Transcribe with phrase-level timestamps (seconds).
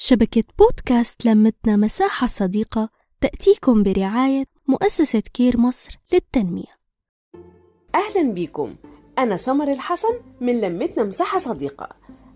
[0.00, 2.88] شبكة بودكاست لمتنا مساحة صديقة
[3.20, 6.78] تأتيكم برعاية مؤسسة كير مصر للتنمية.
[7.94, 8.74] أهلا بيكم
[9.18, 11.88] أنا سمر الحسن من لمتنا مساحة صديقة.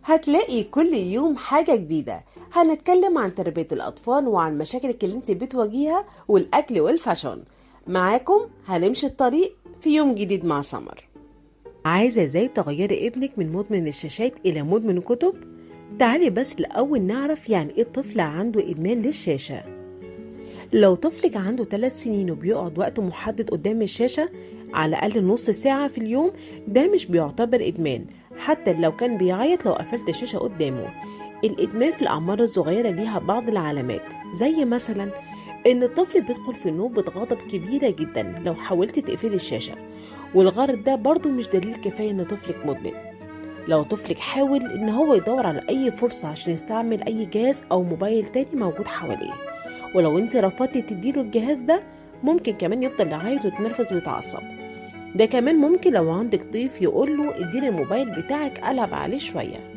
[0.05, 2.25] هتلاقي كل يوم حاجة جديدة.
[2.53, 7.45] هنتكلم عن تربية الأطفال وعن مشاكلك اللي انت بتواجهها والأكل وال fashion
[7.87, 11.09] معاكم هنمشي الطريق في يوم جديد مع سمر.
[11.85, 15.52] عايزة إزاي تغيري ابنك من مدمن الشاشات إلى مدمن الكتب؟
[15.99, 19.63] تعالي بس الأول نعرف يعني إيه طفل عنده إدمان للشاشة.
[20.73, 24.29] لو طفلك عنده 3 سنين وبيقعد وقت محدد قدام الشاشة
[24.75, 26.33] على الأقل نص ساعة في اليوم
[26.69, 28.05] ده مش بيعتبر إدمان.
[28.39, 30.89] حتى لو كان بيعيط لو قفلت الشاشة قدامه.
[31.45, 34.03] الإدمان في الأعمار الصغيرة ليها بعض العلامات
[34.35, 35.09] زي مثلا
[35.67, 39.75] إن الطفل بيدخل في نوبة غضب كبيرة جدا لو حاولت تقفلي الشاشة.
[40.35, 43.12] والغرض ده برضه مش دليل كفاية إن طفلك مدمن.
[43.69, 48.25] لو طفلك حاول إن هو يدور على أي فرصة عشان يستعمل أي جهاز أو موبايل
[48.25, 49.33] تاني موجود حواليه.
[49.95, 51.83] ولو أنت رفضتي تديله الجهاز ده
[52.23, 54.43] ممكن كمان يفضل يعيط ويتنرفز ويتعصب.
[55.15, 59.73] ده كمان ممكن لو عندك ضيف يقول له اديني الموبايل بتاعك ألعب عليه شوية.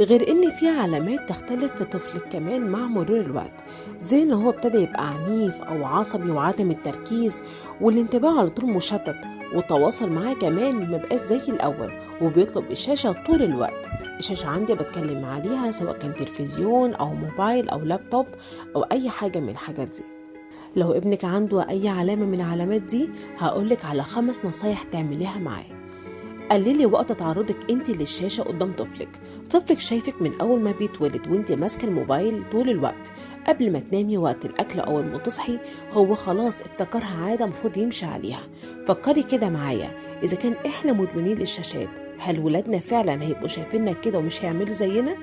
[0.00, 3.52] غير إن في علامات تختلف في طفلك كمان مع مرور الوقت
[4.00, 7.42] زي إن هو ابتدى يبقى عنيف أو عصبي وعدم التركيز
[7.80, 9.16] والانتباه على طول مشتت
[9.54, 13.86] والتواصل معاه كمان مبقاش زي الأول وبيطلب الشاشه طول الوقت.
[14.18, 18.26] الشاشه عندي بتكلم عليها سواء كان تلفزيون أو موبايل أو لابتوب
[18.76, 20.02] أو أي حاجة من الحاجات دي.
[20.76, 25.64] لو ابنك عنده أي علامة من العلامات دي هقولك على خمس نصايح تعمليها معاه.
[26.50, 29.08] قللي وقت تعرضك أنت للشاشة قدام طفلك.
[29.50, 33.12] طفلك شايفك من أول ما بيتولد وأنت ماسكة الموبايل طول الوقت.
[33.48, 35.58] قبل ما تنامي وقت الأكل أو ما تصحي
[35.92, 38.42] هو خلاص افتكرها عادة المفروض يمشي عليها.
[38.86, 39.90] فكري كده معايا
[40.22, 45.14] إذا كان إحنا مدمنين للشاشات هل ولادنا فعلا هيبقوا شايفيننا كده ومش هيعملوا زينا؟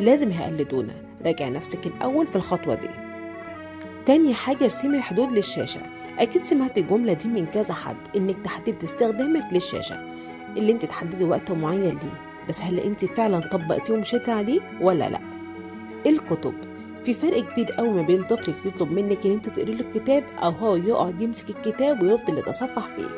[0.00, 0.92] لازم هيقلدونا
[1.26, 2.88] راجع نفسك الأول في الخطوة دي.
[4.06, 5.80] تاني حاجة ارسمي حدود للشاشة.
[6.18, 9.96] أكيد سمعت الجملة دي من كذا حد إنك تحدد استخدامك للشاشة.
[10.56, 12.20] اللي أنت تحددي وقت معين ليه.
[12.48, 15.20] بس هل أنت فعلا طبقتيه ومشيتي عليه ولا لأ؟
[16.06, 16.54] الكتب.
[17.04, 20.50] في فرق كبير قوي ما بين طفلك يطلب منك إن أنت تقري له الكتاب أو
[20.50, 23.08] هو يقعد يمسك الكتاب ويفضل يتصفح فيه.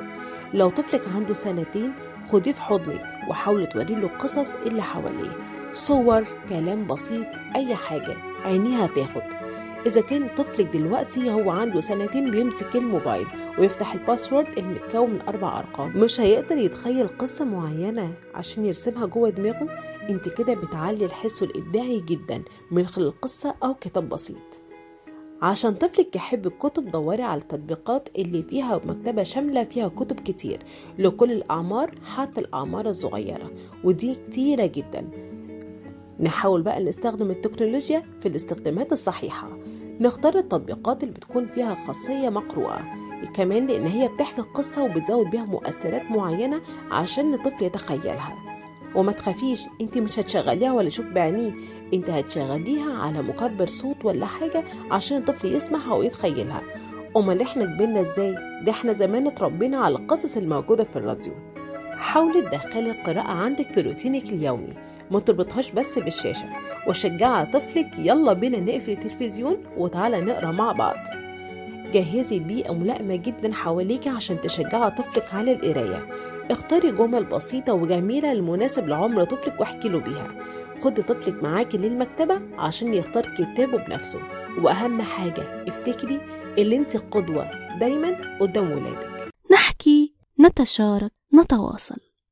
[0.54, 1.92] لو طفلك عنده سنتين
[2.32, 5.30] خديه في حضنك وحاولي توري له القصص اللي حواليه.
[5.72, 9.22] صور كلام بسيط أي حاجة عينيها تاخد.
[9.86, 13.26] إذا كان طفلك دلوقتي هو عنده سنتين بيمسك الموبايل
[13.58, 19.68] ويفتح الباسورد المتكون من أربع أرقام مش هيقدر يتخيل قصة معينة عشان يرسمها جوه دماغه؟
[20.10, 24.36] أنت كده بتعلي الحس الإبداعي جدا من خلال قصة أو كتاب بسيط.
[25.42, 30.58] عشان طفلك يحب الكتب دوري على التطبيقات اللي فيها مكتبة شاملة فيها كتب كتير
[30.98, 33.50] لكل الأعمار حتى الأعمار الصغيرة
[33.84, 35.08] ودي كتيرة جدا.
[36.20, 39.58] نحاول بقى نستخدم التكنولوجيا في الاستخدامات الصحيحة.
[40.00, 42.80] نختار التطبيقات اللي بتكون فيها خاصية مقروءة
[43.34, 46.60] كمان لأن هي بتحكي قصة وبتزود بيها مؤثرات معينة
[46.90, 48.34] عشان الطفل يتخيلها.
[48.94, 51.52] وما تخافيش انت مش هتشغليها ولا شوف بعينيه
[51.94, 56.62] انت هتشغليها على مكبر صوت ولا حاجة عشان الطفل يسمعها ويتخيلها.
[57.16, 61.32] أمال إحنا كبرنا إزاي؟ ده إحنا زمان اتربينا على القصص الموجودة في الراديو.
[61.92, 64.74] حاولي تدخلي القراءة عندك في روتينك اليومي.
[65.10, 66.46] ما تربطهاش بس بالشاشة.
[66.86, 70.96] وشجعي طفلك يلا بينا نقفل التلفزيون وتعالى نقرأ مع بعض.
[71.92, 76.06] جهزي بيئة ملائمة جدا حواليك عشان تشجعي طفلك على القراية.
[76.50, 80.28] اختاري جمل بسيطة وجميلة المناسب لعمر طفلك واحكي له بيها.
[80.82, 84.20] خدي طفلك معاكي للمكتبة عشان يختار كتابه بنفسه.
[84.62, 86.20] وأهم حاجة افتكري
[86.58, 89.30] اللي انت قدوة دايما قدام ولادك.
[89.52, 92.07] نحكي نتشارك نتواصل.